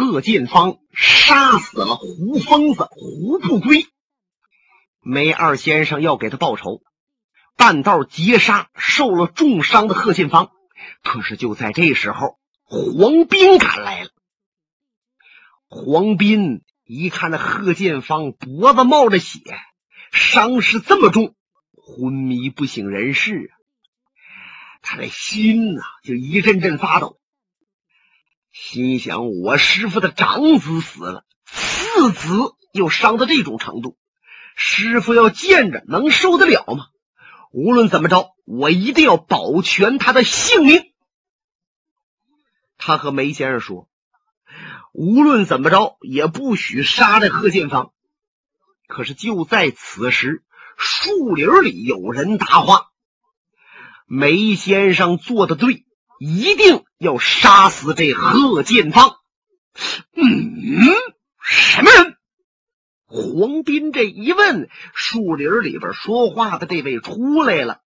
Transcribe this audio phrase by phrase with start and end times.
[0.00, 3.86] 贺建芳杀死了胡疯子胡不归，
[5.02, 6.80] 梅二先生要给他报仇，
[7.54, 10.50] 半道截杀受了重伤的贺建芳。
[11.02, 14.10] 可是就在这时候，黄斌赶来了。
[15.68, 19.40] 黄斌一看那贺建芳脖子冒着血，
[20.12, 21.34] 伤势这么重，
[21.74, 23.52] 昏迷不省人事啊！
[24.80, 27.19] 他的心呐就一阵阵发抖。
[28.52, 32.28] 心想：我师傅的长子死了，次子
[32.72, 33.96] 又伤到这种程度，
[34.56, 36.86] 师傅要见着能受得了吗？
[37.52, 40.92] 无论怎么着，我一定要保全他的性命。
[42.76, 43.88] 他和梅先生说
[44.94, 47.92] ：“无论怎么着，也不许杀这贺建芳。”
[48.88, 50.44] 可是就在此时，
[50.76, 52.90] 树林里有人答话
[54.06, 55.84] ：“梅先生做的对。”
[56.20, 59.16] 一定要杀死这贺建芳。
[60.12, 60.94] 嗯，
[61.42, 62.18] 什么人？
[63.06, 67.80] 黄斌这一问，树林里边说话的这位出来了。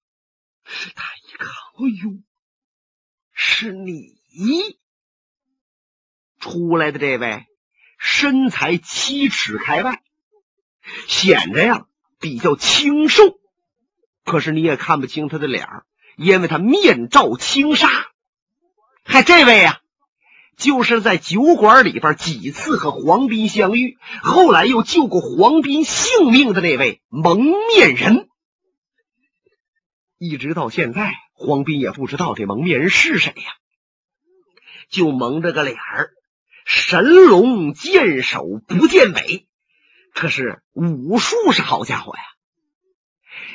[0.95, 2.21] 他一看，哎呦，
[3.33, 4.15] 是你
[6.39, 7.45] 出来的这位，
[7.99, 10.01] 身材七尺开外，
[11.05, 11.85] 显着呀
[12.21, 13.37] 比较清瘦，
[14.23, 15.67] 可是你也看不清他的脸
[16.15, 18.07] 因为他面罩轻纱。
[19.03, 19.79] 还这位呀，
[20.57, 28.29] 就是在酒馆里边几次和黄斌相遇，后来又救过黄斌性命的那位蒙面人。
[30.17, 33.51] 一直到现在，黄斌也不知道这蒙面人是谁呀，
[34.89, 36.11] 就蒙着个脸儿，
[36.65, 39.47] 神龙见首不见尾。
[40.13, 42.21] 可是武术是好家伙呀，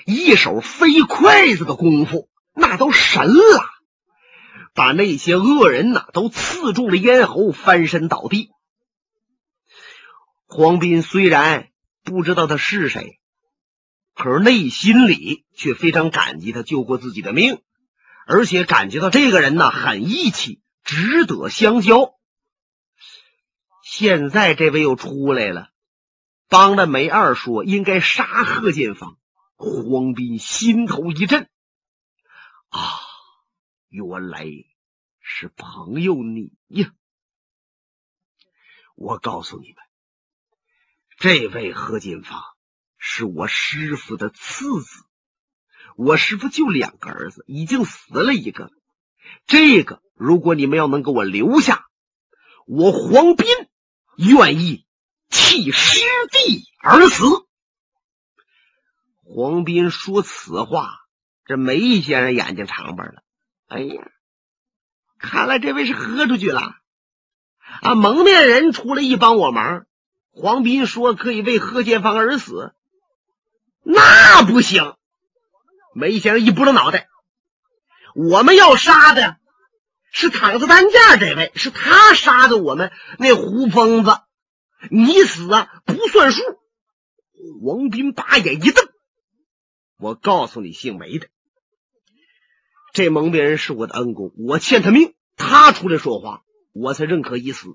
[0.06, 3.75] 一手飞筷子的功夫，那都神了。
[4.76, 8.50] 把那些恶人呐都刺中了咽喉，翻身倒地。
[10.46, 11.70] 黄斌虽然
[12.04, 13.18] 不知道他是谁，
[14.14, 17.62] 可是内心里却非常感激他救过自己的命，
[18.26, 22.14] 而且感觉到这个人呢很义气，值得相交。
[23.82, 25.70] 现在这位又出来了，
[26.48, 29.16] 帮着梅二说应该杀贺建芳。
[29.56, 31.48] 黄斌心头一震，
[32.68, 33.05] 啊！
[34.04, 34.44] 原来
[35.20, 36.92] 是朋友你呀！
[38.94, 39.76] 我告诉你们，
[41.18, 42.42] 这位何金发
[42.98, 45.04] 是我师傅的次子。
[45.96, 48.70] 我师傅就两个儿子，已经死了一个。
[49.46, 51.86] 这个，如果你们要能给我留下，
[52.66, 53.46] 我黄斌
[54.16, 54.86] 愿意
[55.30, 57.24] 弃师弟而死。
[59.22, 60.90] 黄斌说此话，
[61.46, 63.22] 这梅先生眼睛长巴了。
[63.68, 64.10] 哎呀，
[65.18, 66.76] 看来这位是喝出去了
[67.82, 67.94] 啊！
[67.94, 69.86] 蒙面人出来一帮我忙，
[70.30, 72.74] 黄斌说可以为贺建芳而死，
[73.82, 74.94] 那不行。
[75.94, 77.08] 梅先生一拨了脑袋，
[78.14, 79.36] 我们要杀的
[80.12, 84.16] 是躺在担架这位，是他杀的我们那胡疯子，
[84.90, 86.42] 你死啊不算数。
[87.64, 88.88] 黄斌把眼一瞪，
[89.98, 91.28] 我告诉你，姓梅的。
[92.96, 96.40] 这蒙面人是我的恩公，我欠他命，他出来说话，
[96.72, 97.68] 我才认可一死。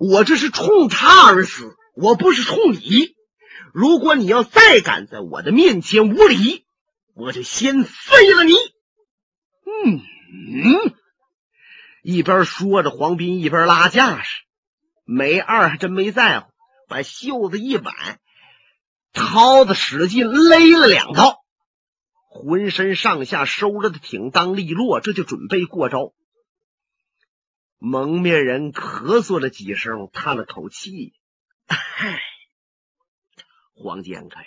[0.00, 3.14] 我这是冲他而死，我不是冲你。
[3.72, 6.66] 如果你要再敢在我的面前无礼，
[7.14, 8.54] 我就先废了你。
[9.66, 10.00] 嗯
[10.64, 10.94] 嗯，
[12.02, 14.42] 一边说着，黄斌一边拉架势。
[15.04, 16.50] 梅二还真没在乎，
[16.88, 17.94] 把袖子一挽，
[19.12, 21.43] 涛子使劲勒了两刀。
[22.36, 26.12] 浑身上下收拾的挺当利落，这就准备过招。
[27.78, 31.12] 蒙面人咳嗽了几声，叹了口气
[31.68, 32.18] ：“嗨，
[33.72, 34.46] 黄剑客呀，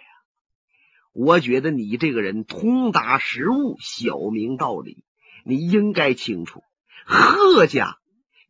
[1.14, 5.06] 我觉得你这个人通达时务，小明道理，
[5.46, 6.64] 你应该清楚，
[7.06, 8.00] 贺家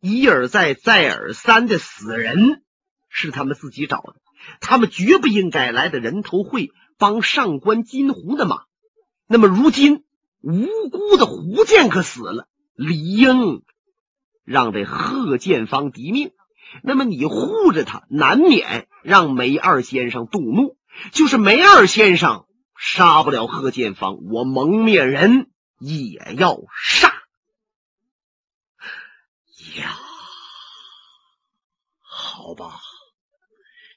[0.00, 2.64] 一而再、再而三的死人
[3.08, 4.16] 是他们自己找的，
[4.60, 8.66] 他们绝不应该来的人头会帮上官金鸿的忙。”
[9.28, 10.04] 那么如今
[10.40, 13.62] 无辜的胡剑客死了，理应
[14.44, 16.32] 让这贺建芳抵命。
[16.82, 20.78] 那么你护着他，难免让梅二先生动怒。
[21.12, 22.46] 就是梅二先生
[22.76, 27.08] 杀不了贺建芳，我蒙面人也要杀。
[29.76, 29.98] 呀，
[32.00, 32.80] 好吧，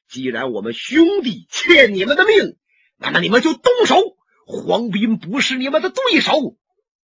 [0.10, 2.58] 既然我们兄弟欠你们的命，
[2.98, 3.96] 那么你们就动手。
[4.52, 6.58] 黄斌不是你们的对手，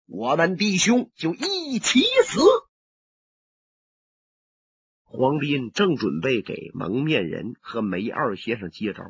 [0.07, 2.41] 我们弟兄就一起死。
[5.05, 9.05] 黄斌正准备给蒙面人和梅二先生接招，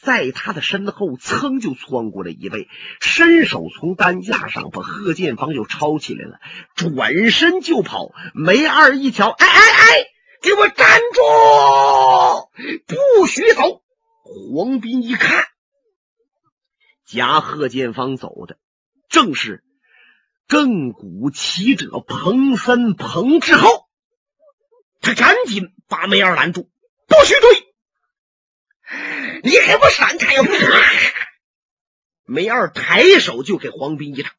[0.00, 2.68] 在他的身后噌就窜过来一位，
[3.00, 6.38] 伸手从担架上把贺建芳就抄起来了，
[6.76, 8.12] 转身就跑。
[8.34, 10.04] 梅二一瞧，哎哎哎，
[10.42, 11.22] 给我站住，
[12.86, 13.82] 不许走！
[14.52, 15.46] 黄斌一看，
[17.08, 18.58] 夹贺建芳走的
[19.08, 19.64] 正是
[20.46, 23.88] 亘古奇者彭森彭之后。
[25.00, 26.68] 他赶紧把梅二拦住，
[27.06, 27.72] 不许追！
[29.42, 30.34] 你给我闪开！
[32.26, 34.32] 梅二抬手就给黄斌一掌，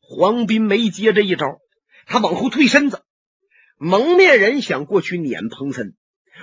[0.00, 1.58] 黄斌没接这一招，
[2.06, 3.02] 他往后退身子。
[3.76, 5.96] 蒙面人想过去撵彭森，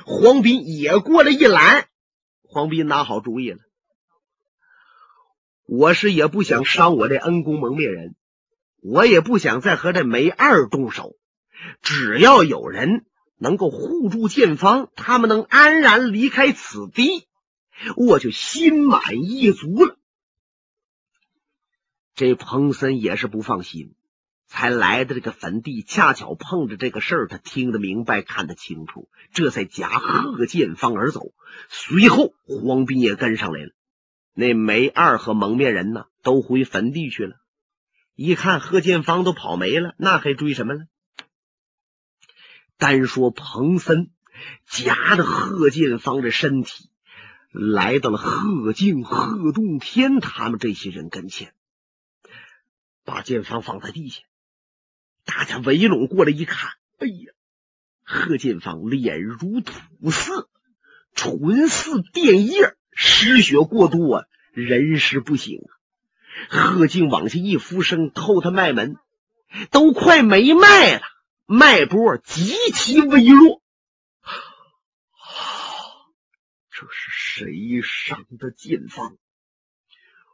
[0.06, 1.88] 黄斌也过来一拦。
[2.44, 3.60] 黄斌拿好主意了，
[5.68, 8.16] 我是也不想伤我这恩公蒙面人，
[8.82, 11.16] 我也不想再和这梅二动手，
[11.84, 13.06] 只要有人。
[13.40, 17.28] 能够护住建方，他们能安然离开此地，
[17.96, 19.96] 我就心满意足了。
[22.16, 23.94] 这彭森也是不放心，
[24.48, 31.32] 才来的这个坟地，恰巧碰着这个事儿，他听得明白，看得清楚，这才夹贺建方而走。
[31.70, 33.70] 随后，黄斌也跟上来了。
[34.40, 37.38] 那梅二和蒙面人呢，都回坟地去了。
[38.14, 40.86] 一看贺建芳都跑没了，那还追什么了？
[42.78, 44.12] 单说彭森
[44.68, 46.92] 夹着贺建芳的身体，
[47.52, 51.56] 来到了贺敬、贺洞天他们这些人跟前，
[53.04, 54.22] 把建芳放在地下。
[55.26, 57.34] 大家围拢过来一看，哎呀，
[58.04, 60.48] 贺建芳脸如土色，
[61.16, 65.54] 唇似电叶，失血过多啊，人事不省
[66.50, 66.72] 啊！
[66.72, 68.98] 贺静往下一俯身，透他脉门，
[69.70, 71.02] 都快没脉了。
[71.46, 73.62] 脉搏极其微弱，
[76.72, 79.16] 这是谁伤的剑方？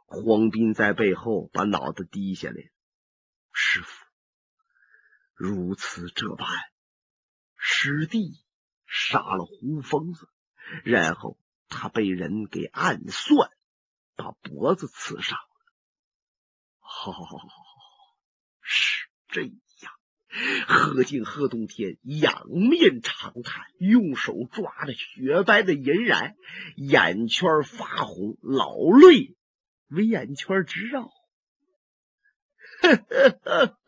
[0.06, 2.56] 黄斌在背后把脑袋低下来。
[3.52, 4.06] 师傅，
[5.34, 6.48] 如此这般，
[7.56, 8.42] 师弟
[8.86, 10.28] 杀了胡疯子，
[10.82, 11.38] 然后
[11.74, 13.50] 他被人给暗算，
[14.14, 15.44] 把脖子刺伤了。
[16.78, 17.58] 好，好，好，好，好，好
[18.62, 19.52] 是这样。
[20.66, 26.34] 贺敬、贺冬天仰面长叹，用手抓着雪白的银髯，
[26.76, 29.36] 眼圈发红，老泪
[29.88, 31.12] 为眼圈直绕。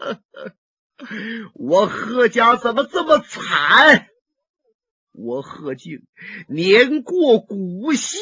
[1.55, 4.09] 我贺家怎么这么惨？
[5.17, 6.07] 我贺敬
[6.47, 8.19] 年过古稀，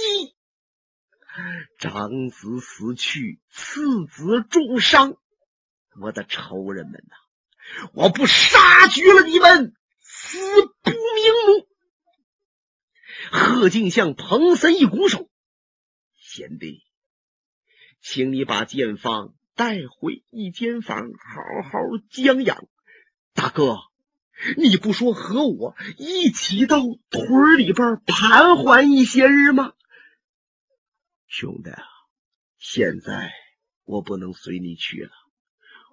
[1.81, 5.17] 长子死去，次子重伤，
[6.01, 7.17] 我的仇人们呐！
[7.95, 10.39] 我不杀绝了你们，死
[10.83, 11.69] 不瞑目！
[13.33, 15.29] 贺敬向彭森一拱手
[16.15, 16.85] ：“贤弟，
[18.01, 21.79] 请你把剑芳带回一间房，好好
[22.11, 22.69] 将养。
[23.33, 23.79] 大哥，
[24.57, 26.79] 你不说和我一起到
[27.11, 29.73] 屯里边盘桓一些日吗？
[31.27, 31.83] 兄弟啊，
[32.59, 33.33] 现在
[33.85, 35.11] 我不能随你去了，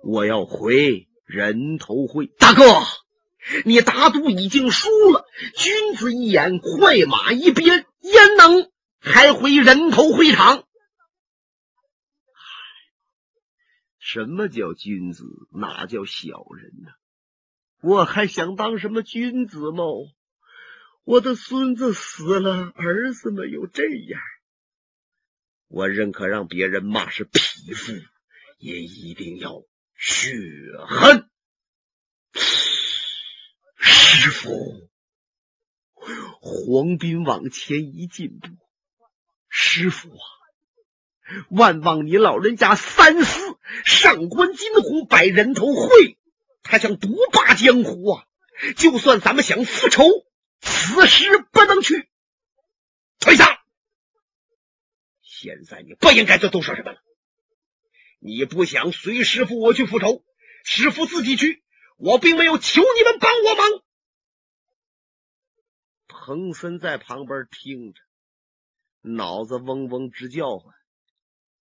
[0.03, 2.63] 我要回。”人头会，大哥，
[3.63, 5.25] 你打赌已经输了。
[5.55, 8.69] 君子一言，快马一鞭，焉能
[8.99, 10.65] 还回人头会场？
[13.97, 15.23] 什么叫君子？
[15.53, 16.91] 哪叫小人呢？
[17.81, 19.83] 我还想当什么君子吗？
[21.03, 24.21] 我的孙子死了，儿子没有这样，
[25.67, 27.93] 我认可让别人骂是匹夫，
[28.59, 29.63] 也一定要。
[29.95, 30.31] 血
[30.87, 31.29] 恨，
[33.77, 34.89] 师傅，
[36.39, 38.47] 黄斌往前一进步，
[39.47, 40.25] 师傅啊，
[41.49, 43.57] 万望你老人家三思。
[43.85, 46.17] 上官金虎摆人头会，
[46.63, 48.27] 他想独霸江湖啊！
[48.77, 50.03] 就算咱们想复仇，
[50.59, 52.09] 此时不能去。
[53.19, 53.63] 退下！
[55.21, 57.01] 现在你不应该再多说什么了。
[58.19, 60.23] 你不想随师傅我去复仇，
[60.63, 61.63] 师傅自己去。
[61.97, 63.83] 我并没有求你们帮我忙。
[66.07, 67.99] 彭森在旁边听着，
[69.01, 70.75] 脑子嗡嗡直叫唤，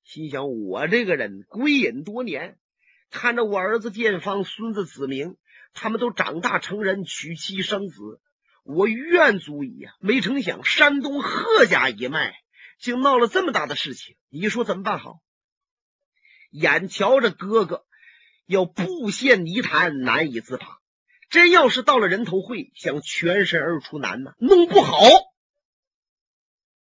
[0.04, 2.60] 心想：我这个人归隐多年，
[3.10, 5.38] 看着我儿子建方、孙子子明，
[5.74, 8.22] 他们都长大成人，娶妻生子，
[8.64, 9.94] 我愿足矣呀。
[10.00, 12.36] 没成想，山东贺家一脉
[12.80, 15.22] 竟闹了这么大的事情，你说怎么办好？
[16.52, 17.86] 眼瞧着哥哥
[18.46, 20.80] 要布陷泥潭，难以自拔，
[21.30, 24.98] 真要是到了人头会，想全身而出难呐，弄不好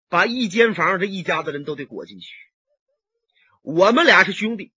[0.07, 2.27] 把一间房这一家子人都得裹进去。
[3.63, 4.71] 我们俩是兄弟，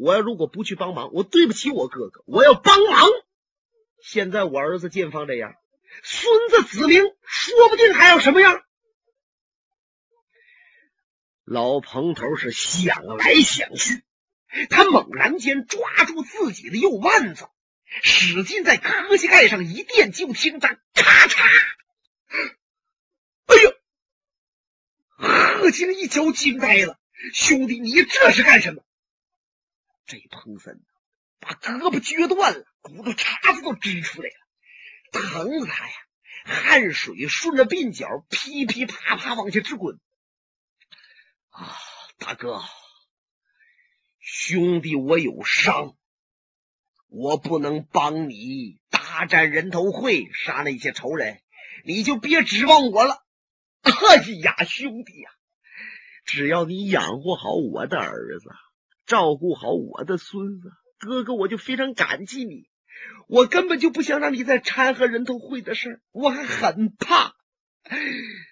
[0.00, 2.22] 我要如果不去帮忙，我对不起我哥哥。
[2.26, 3.06] 我要帮忙。
[4.02, 5.54] 现在我儿子建房这样，
[6.02, 8.62] 孙子子明说不定还要什么样。
[11.44, 14.02] 老彭头是想来想去，
[14.70, 17.46] 他猛然间抓住自己的右腕子，
[18.02, 21.44] 使劲在磕膝盖上一垫，就听着咔嚓！
[23.46, 23.74] 哎呦！
[25.18, 26.98] 贺静一瞧惊呆了，
[27.34, 28.82] 兄弟，你这是干什么？
[30.10, 30.82] 这彭森
[31.38, 34.34] 把胳膊撅断了，骨头茬子都支出来了，
[35.12, 35.94] 疼的他呀，
[36.44, 40.00] 汗水顺着鬓角噼噼啪啪往下直滚。
[41.50, 41.76] 啊，
[42.18, 42.60] 大哥，
[44.18, 45.96] 兄弟，我有伤，
[47.06, 51.40] 我不能帮你大战人头会，杀那些仇人，
[51.84, 53.24] 你就别指望我了。
[53.82, 55.30] 哎呀，兄弟呀，
[56.24, 58.50] 只要你养活好我的儿子，
[59.10, 62.68] 照顾好我的孙子，哥哥我就非常感激你。
[63.26, 67.34] 我根本就不想让你再掺和人头会的事我还很怕。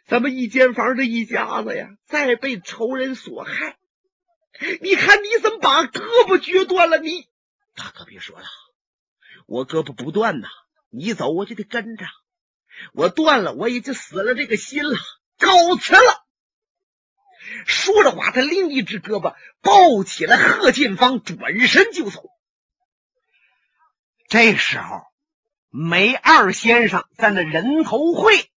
[0.09, 3.79] 咱们一间房这一家子呀，再被仇人所害，
[4.81, 6.99] 你看你怎么把胳膊撅断了？
[6.99, 7.29] 你
[7.77, 8.47] 大哥别说了，
[9.47, 10.49] 我胳膊不断呐，
[10.91, 12.05] 你走我就得跟着，
[12.93, 14.99] 我断了我也就死了这个心了，
[15.38, 16.28] 告辞了。
[17.67, 22.23] 说着话，他另一只胳膊抱起了贺建芳，转身就走。
[24.28, 25.02] 这时候，
[25.71, 28.50] 梅二先生在那人头会。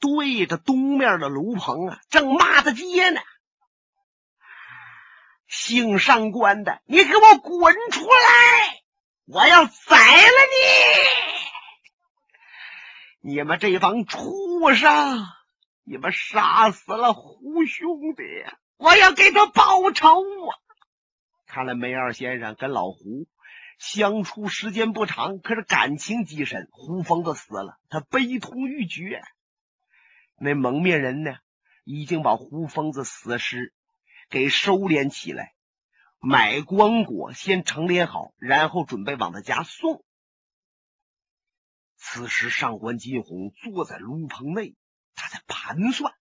[0.00, 3.20] 对着东面的炉棚啊，正骂他街呢。
[5.48, 8.80] 姓上官的，你给我滚出来！
[9.24, 10.36] 我要宰了
[13.22, 13.32] 你！
[13.32, 15.26] 你们这帮畜生，
[15.88, 18.22] 你们杀死了胡兄弟，
[18.76, 20.52] 我要给他报仇啊！
[21.46, 23.26] 看来梅二先生跟老胡
[23.78, 26.68] 相处时间不长，可是感情极深。
[26.72, 29.22] 胡疯子死了，他悲痛欲绝。
[30.36, 31.38] 那蒙面人呢，
[31.84, 33.72] 已经把胡疯子死尸
[34.28, 35.54] 给收敛起来，
[36.18, 40.04] 买棺椁先成列好，然后准备往他家送。
[41.96, 44.76] 此时，上官金鸿坐在炉棚内，
[45.18, 46.14] 他在盘算：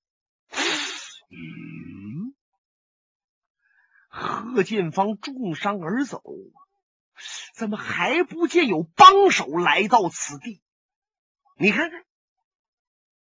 [1.30, 2.34] 嗯，
[4.10, 6.22] 贺建芳重伤而走，
[7.54, 10.62] 怎么还不见有帮手来到此地？
[11.58, 12.04] 你看看。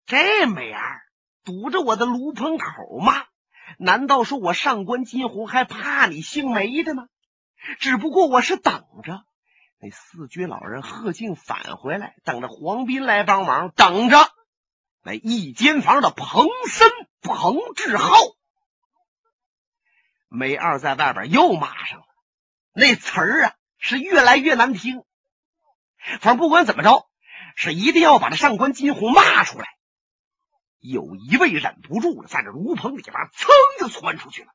[0.06, 1.02] 这美儿
[1.42, 3.26] 堵着我的炉棚口吗？
[3.76, 7.08] 难道说我上官金鸿还怕你姓梅的吗？
[7.80, 9.24] 只不过我是等着
[9.80, 14.16] 那四绝老人贺静返回来，等着黄斌来帮忙，等着
[15.06, 16.90] 那一间房的彭森、
[17.22, 18.16] 彭志浩。
[20.28, 22.06] 梅二在外边又骂上了，
[22.74, 25.04] 那词儿啊是越来越难听。
[26.20, 27.08] 反正不管怎么着，
[27.54, 29.68] 是一定要把这上官金鸿骂出来。
[30.80, 33.46] 有一位忍不住了，在这炉棚里边噌
[33.78, 34.48] 就窜出去了。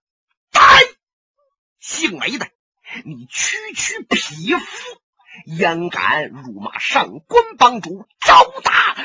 [0.51, 0.61] 呆，
[1.79, 2.49] 姓梅的，
[3.05, 4.61] 你区区匹夫，
[5.45, 8.05] 焉敢辱骂上官帮主？
[8.19, 8.97] 招打！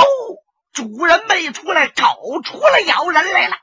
[0.00, 3.56] 呦，主人没出来，狗出来咬人来了。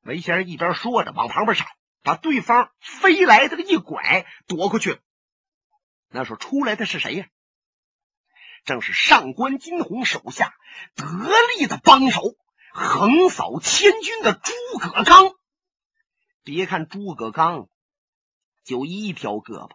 [0.00, 1.66] 梅先生一边说着，往旁边闪，
[2.02, 5.00] 把对方飞来的一拐，躲过去。
[6.08, 7.26] 那时候出来的是谁呀？
[8.64, 10.54] 正是上官金鸿手下
[10.94, 11.04] 得
[11.58, 12.22] 力的帮手，
[12.72, 15.34] 横扫千军的诸葛刚。
[16.44, 17.68] 别看诸葛刚
[18.64, 19.70] 就一条胳膊，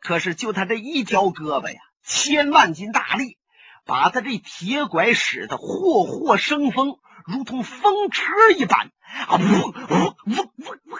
[0.00, 3.38] 可是就他这一条胳膊呀，千万斤大力，
[3.86, 8.90] 把他这铁拐使得霍霍生风，如同风车一般
[9.28, 9.36] 啊！
[9.36, 10.98] 呜呜呜呜呜！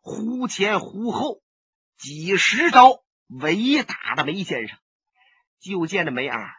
[0.00, 1.40] 忽前忽后
[1.96, 4.76] 几十招，围打的梅先生。
[5.60, 6.52] 就见着梅二，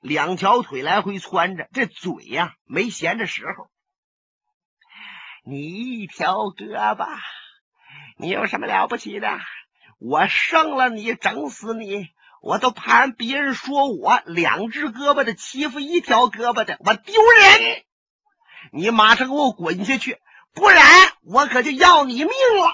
[0.00, 3.70] 两条腿来回窜着，这嘴呀没闲着时候。
[5.44, 7.06] 你一条胳膊，
[8.18, 9.40] 你有什么了不起的？
[9.98, 12.08] 我胜了你，整死你！
[12.40, 17.84] 我都怕别人说我两只胳膊的欺负一条胳膊的，我丢人！
[18.72, 20.20] 你马上给我滚下去，
[20.52, 20.84] 不然
[21.22, 22.72] 我可就要你命了！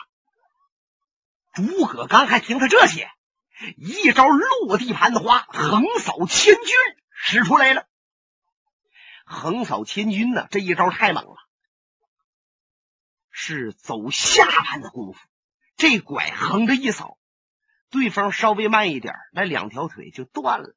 [1.55, 3.11] 诸葛刚还听他这些。
[3.79, 6.65] 一招落地盘花，横扫千军
[7.15, 7.87] 使出来了。
[9.25, 11.37] 横扫千军呢，这一招太猛了，
[13.31, 15.19] 是走下盘的功夫。
[15.77, 17.17] 这拐横着一扫，
[17.91, 20.75] 对方稍微慢一点，那两条腿就断了。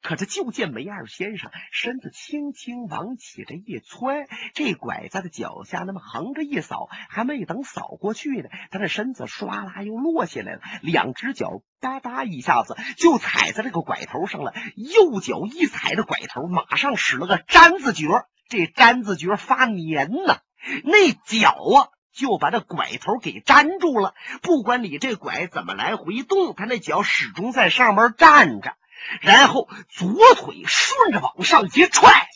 [0.00, 14.54] 可是就见梅二先生身子轻轻往起这一窜，这拐子的脚下，那么横着一扫，还没等扫过去呢，他这身子唰啦又落下来了，两只脚哒哒一下子就踩在这个拐头上了。
[14.76, 18.06] 右脚一踩着拐头，马上使了个粘子诀，
[18.48, 20.38] 这粘子诀发粘呐，
[20.84, 24.14] 那脚啊就把这拐头给粘住了。
[24.42, 28.76] 不管你这拐怎么来回动，他那脚始终在上面站着。
[29.20, 32.26] 然后左腿顺着往上一踹，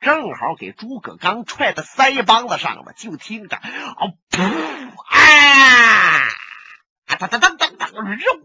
[0.00, 2.92] 正好给诸葛刚踹到腮帮子上了。
[2.96, 3.62] 就听着啊，
[4.28, 4.42] 噗
[5.06, 6.26] 啊，
[7.06, 8.42] 噔噔噔噔噔，肉！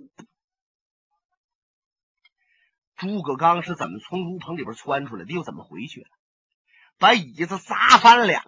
[2.98, 5.34] 诸葛刚是怎么从炉棚里边窜出来的？
[5.34, 6.08] 又怎么回去了？
[7.00, 8.44] 把椅子砸翻两，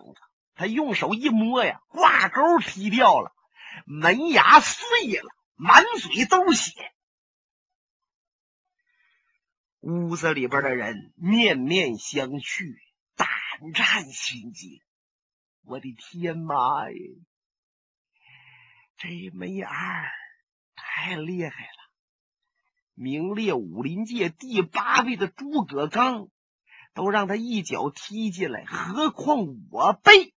[0.55, 3.33] 他用手一摸呀，挂钩踢掉了，
[3.85, 6.91] 门牙碎了，满嘴都是血。
[9.81, 12.75] 屋子里边的人面面相觑，
[13.15, 13.27] 胆
[13.73, 14.81] 战心惊。
[15.63, 16.97] 我的天妈呀！
[18.97, 20.11] 这梅二
[20.75, 21.91] 太厉害了，
[22.93, 26.29] 名列武林界第八位的诸葛刚
[26.93, 30.34] 都让他一脚踢进来，何况我辈？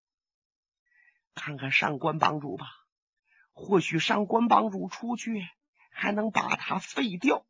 [1.39, 2.67] 看看上官帮主吧，
[3.53, 5.43] 或许上官帮主出去
[5.91, 7.47] 还能把他废掉。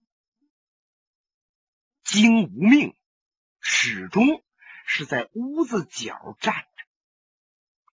[2.04, 2.94] 金无命
[3.60, 4.42] 始终
[4.86, 6.68] 是在屋子角站着。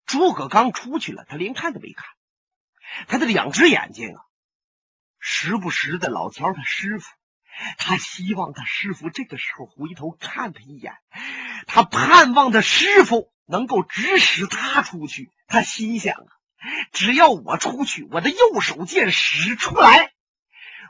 [0.06, 2.06] 诸葛刚出去了，他连看都没看。
[3.08, 4.22] 他的两只眼睛啊，
[5.20, 7.10] 时不时的老瞧他师傅。
[7.78, 10.96] 他希望他师傅这个时候回头看他一眼。
[11.68, 15.32] 他盼望他师傅能够指使他出去。
[15.48, 16.28] 他心想啊，
[16.92, 20.14] 只要我出去，我的右手剑使出来，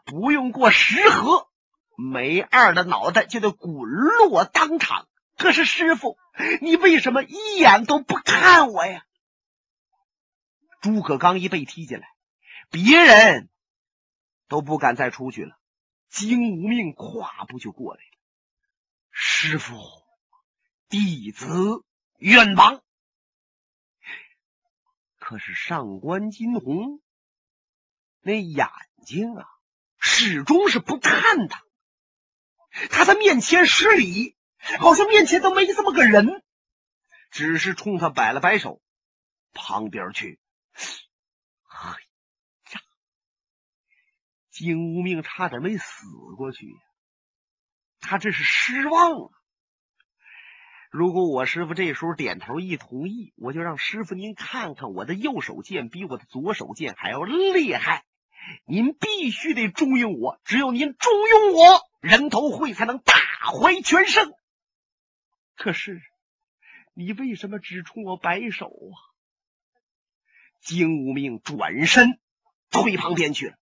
[0.06, 1.50] 不用过十合。
[1.98, 5.08] 梅二的脑袋就得滚落当场。
[5.38, 6.18] 可是师傅，
[6.62, 9.06] 你为什么一眼都不看我呀？
[10.82, 12.08] 诸葛刚一被踢进来，
[12.70, 13.50] 别人
[14.50, 15.58] 都不敢再出去了。
[16.10, 18.18] 金无命跨步就过来了。
[19.12, 19.78] 师傅，
[20.90, 21.85] 弟子
[22.18, 22.82] 远亡。
[25.18, 27.02] 可是上官金鸿
[28.22, 28.70] 那眼
[29.06, 29.48] 睛啊，
[29.98, 31.64] 始终是不看他。
[32.90, 34.36] 他在面前施礼，
[34.80, 36.44] 好像面前都没这么个人，
[37.32, 38.82] 只是冲他摆了摆手，
[39.54, 40.40] 旁边去。
[41.68, 41.90] 哎
[42.72, 42.82] 呀，
[44.52, 46.06] 金无命差点没死
[46.38, 46.68] 过去，
[48.00, 49.32] 他这是失望啊！
[50.98, 58.06] 如果我师傅这时候点头一同意，我就让师傅您看看我的右手剑比我的左手剑还要厉害。
[58.66, 63.14] 您必须得重用我，只有您重用我，人头会才能大
[63.46, 64.32] 获全胜。
[65.58, 66.02] 可是，
[66.94, 68.96] 你为什么只冲我摆手啊？
[70.62, 72.22] 金无命转身
[72.70, 73.58] 退旁边去了，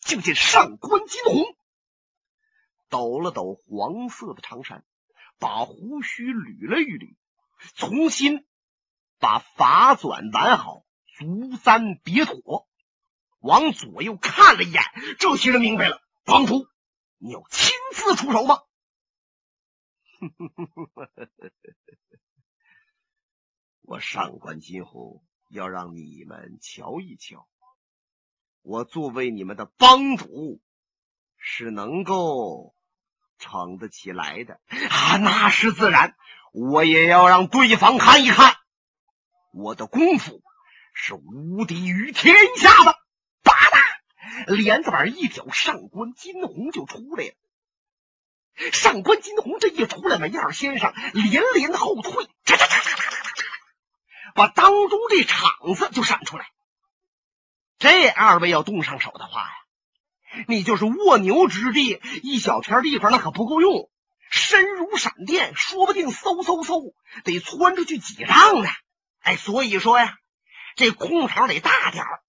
[0.00, 1.44] 就见上官金鸿
[2.88, 4.82] 抖了抖黄色的长衫，
[5.42, 7.16] 把胡须捋了一捋，
[7.74, 8.46] 重新
[9.18, 10.84] 把发转挽好，
[11.18, 12.68] 足簪别妥。
[13.40, 14.80] 往左右看了一眼，
[15.18, 16.00] 这些人明白了。
[16.24, 16.68] 帮主，
[17.18, 18.60] 你要亲自出手吗？
[23.82, 27.48] 我上官金鸿要让你们瞧一瞧，
[28.60, 30.60] 我作为你们的帮主
[31.36, 32.76] 是能够
[33.42, 35.16] 撑得起来的啊！
[35.18, 36.14] 那是自然，
[36.52, 38.56] 我也要让对方看一看，
[39.52, 40.40] 我的功夫
[40.94, 42.96] 是无敌于天下的。
[44.46, 47.34] 帘子板一挑，上官金鸿就出来了。
[48.72, 52.28] 上官金鸿这一出来，梅二先生连连后退，
[54.34, 56.46] 把当中这场子就闪出来。
[57.78, 59.54] 这二位要动上手的话呀，
[60.48, 63.90] 你就是卧牛之地，一小片地方那可不够用，
[64.30, 68.68] 身如闪电，说不定嗖嗖嗖得窜出去几丈呢。
[69.20, 70.18] 哎，所以说呀，
[70.74, 72.22] 这空场得大点儿。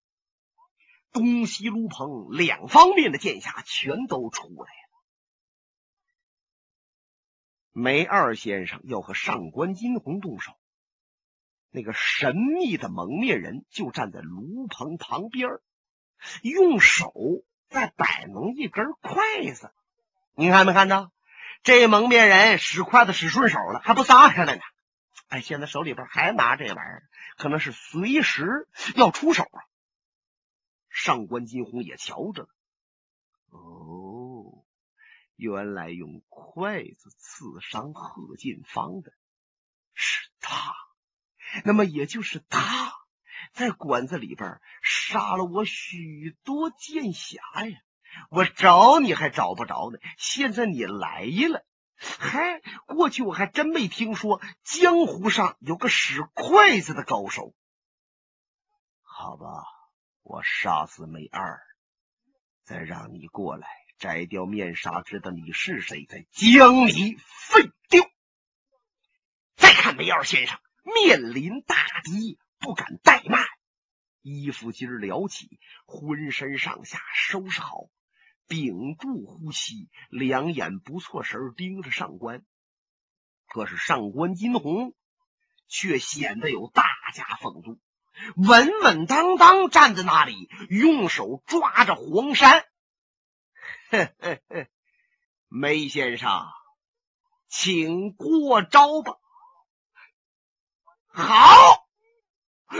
[1.11, 4.67] 东西炉棚两方面的剑侠全都出来了。
[7.71, 10.53] 梅二先生要和上官金鸿动手，
[11.69, 15.59] 那个神秘的蒙面人就站在炉棚旁边，
[16.41, 17.13] 用手
[17.73, 19.73] 在摆弄一根筷子。
[20.35, 21.11] 你看没看到？
[21.63, 24.61] 这蒙面人使筷子使顺手了，还不撒开了呢？
[25.29, 27.03] 哎，现在手里边还拿这玩意儿，
[27.37, 29.63] 可能是随时要出手啊。
[30.89, 32.49] 上官金鸿也瞧着了，
[35.37, 39.13] 原来用筷子刺伤贺进芳的
[39.93, 40.75] 是他，
[41.63, 42.92] 那么也就是他
[43.53, 47.77] 在馆子里边杀了我许多剑侠呀！
[48.29, 51.65] 我找你还找不着呢，现在你来了，
[51.97, 57.53] 嗨，过去我还真没听说江湖上有个使筷子的高手。
[59.01, 59.47] 好吧，
[60.21, 61.61] 我杀死梅二，
[62.63, 63.67] 再让你过来。
[63.99, 68.03] 摘掉面纱，知道你是谁，再将你废掉。
[69.55, 73.45] 再看梅二先生，面临大敌，不敢怠慢，
[74.21, 77.89] 衣服襟撩起，浑身上下收拾好，
[78.47, 82.45] 屏住呼吸，两眼不错神盯着上官。
[83.47, 84.95] 可是上官金鸿
[85.67, 87.81] 却显得有大家风度，
[88.37, 92.65] 稳稳当当站在那里，用手抓着黄山。
[93.91, 94.67] 呵呵呵，
[95.49, 96.45] 梅先生，
[97.49, 99.17] 请过招吧。
[101.07, 101.82] 好，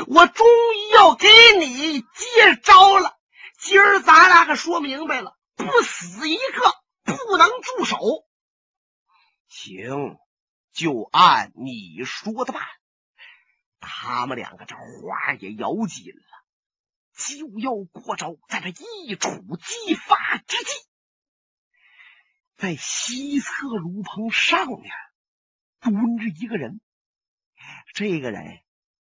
[0.08, 1.28] 我终于要给
[1.60, 3.18] 你接招了。
[3.60, 7.98] 今儿咱俩可说明白了，不死一个，不能住手。
[9.48, 10.18] 行，
[10.72, 12.64] 就按你说的办。
[13.80, 16.24] 他们两个这话也咬紧了，
[17.14, 20.72] 就要过招，在这一触即发之际。
[22.56, 24.92] 在西侧炉棚上面
[25.82, 26.80] 蹲着一个人，
[27.94, 28.63] 这个人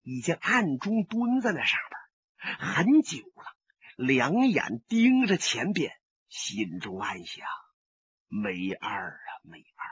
[0.10, 3.46] 已经暗中蹲在那上边很久了，
[3.96, 5.92] 两眼盯着前边，
[6.30, 7.46] 心中暗想：
[8.28, 9.88] 梅二啊，梅二，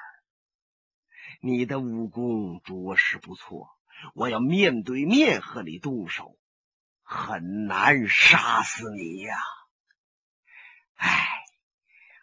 [1.39, 3.69] 你的武功着实不错，
[4.15, 6.35] 我要面对面和你动手，
[7.03, 9.37] 很难杀死你呀。
[10.95, 11.27] 哎。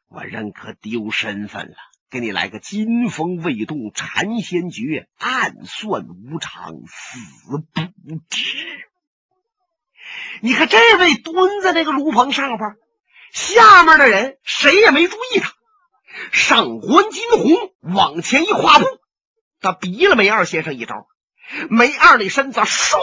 [0.09, 1.77] 我认可丢身份了，
[2.15, 8.89] 给你来个金风未动禅仙诀，暗算无常，死不知。
[10.41, 12.77] 你看这位蹲在那个炉棚上边，
[13.33, 15.55] 下面的人谁也没注意他。
[16.31, 18.87] 上官金鸿往前一跨步，
[19.61, 21.09] 他逼了梅二先生一招，
[21.69, 22.97] 梅二的身子唰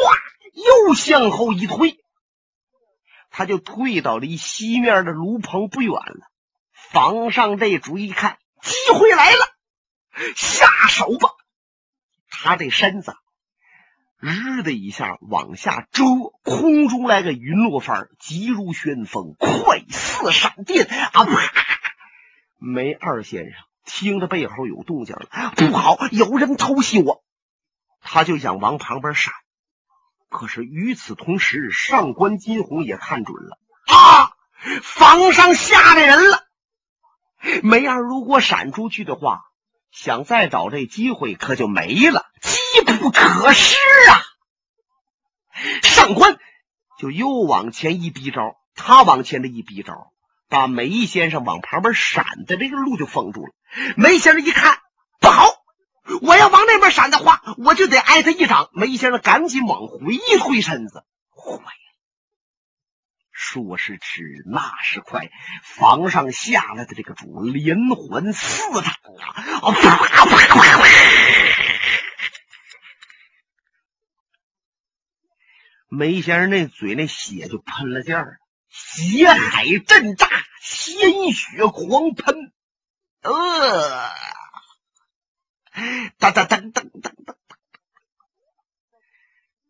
[0.88, 1.98] 又向后一退，
[3.30, 6.32] 他就退到离西面的炉棚不远了。
[6.92, 9.46] 房上这主一看，机会来了，
[10.36, 11.30] 下手吧！
[12.30, 13.16] 他这身子
[14.20, 16.04] 日的一下往下遮，
[16.44, 21.26] 空中来个云落翻，急如旋风，快似闪电啊！
[22.58, 27.24] 梅二先生听着背后有动静了，不好，有人偷袭我！
[28.00, 29.34] 他就想往旁边闪，
[30.30, 34.32] 可是与此同时，上官金虹也看准了啊，
[34.84, 36.48] 房上下来人了。
[37.64, 39.42] 梅二如果闪出去的话，
[39.92, 43.76] 想再找这机会可就没了，机不可失
[44.10, 44.22] 啊！
[45.84, 46.38] 上官
[47.00, 50.12] 就又往前一逼招，他往前的一逼招，
[50.50, 53.52] 把梅先生往旁边闪的这个路就封住了。
[53.98, 54.78] 梅先生一看
[55.20, 55.46] 不好，
[56.22, 58.70] 我要往那边闪的话，我就得挨他一掌。
[58.74, 61.04] 梅先生赶紧往回一推身子，
[61.36, 61.62] 坏。
[63.52, 65.30] 说时迟，那时快，
[65.62, 69.72] 房上下来的这个主连环四掌啊！
[69.74, 70.80] 啪啪啪啪！
[75.90, 80.30] 梅先生那嘴那血就喷了劲儿，血海震炸，
[80.62, 82.54] 鲜血狂喷，
[83.20, 84.10] 呃，
[86.18, 87.36] 噔噔噔噔噔噔，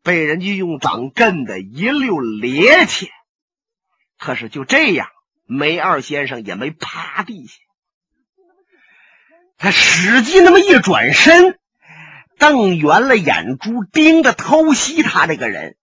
[0.04, 3.10] 被人家用掌震的一溜趔趄。
[4.21, 5.07] 可是就这样，
[5.47, 7.55] 梅二先生也没趴地下，
[9.57, 11.57] 他使劲那么一转身，
[12.38, 15.75] 瞪圆了眼珠，盯着偷袭他这个人。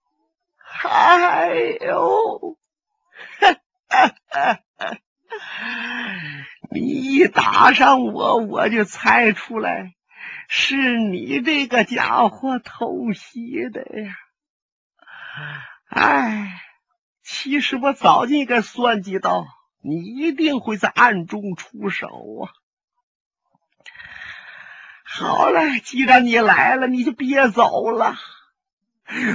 [0.85, 2.57] 哎呦，
[6.70, 9.94] 你一打上我，我就猜出来
[10.46, 14.14] 是你这个家伙偷袭的呀！
[15.88, 16.62] 哎。
[17.31, 19.47] 其实我早就应该算计到，
[19.83, 22.49] 你一定会在暗中出手啊！
[25.05, 28.17] 好了，既然你来了，你就别走了。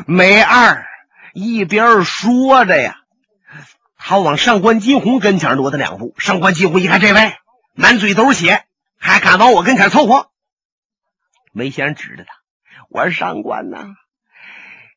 [0.07, 0.87] 梅二
[1.35, 2.97] 一边说着呀，
[3.95, 6.15] 他往上官金鸿跟前挪了两步。
[6.17, 7.35] 上官金鸿一看这位
[7.75, 8.65] 满嘴都是血，
[8.97, 10.31] 还敢往我跟前凑合？
[11.51, 12.33] 梅先生指着他，
[12.89, 13.95] 我说上官呐。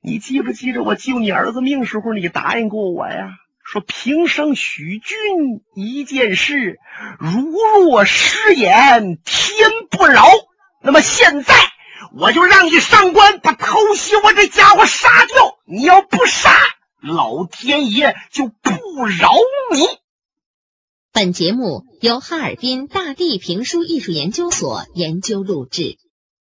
[0.07, 3.31] 你记不记得我救你儿子命时候，你答应过我呀？
[3.65, 5.17] 说平生许君
[5.75, 6.79] 一件事，
[7.19, 7.51] 如
[7.83, 10.25] 若失言，天不饶。
[10.81, 11.57] 那么现在
[12.17, 15.59] 我就让你上官把偷袭我这家伙杀掉。
[15.67, 16.53] 你要不杀，
[17.03, 19.33] 老天爷就不饶
[19.75, 19.81] 你。
[21.13, 25.97] 本节目由哈尔滨大地评书艺术研究所研究录制。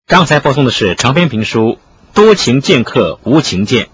[0.07, 1.59] 刚才播送的是长篇评书
[2.15, 3.85] 《多情剑客无情剑》。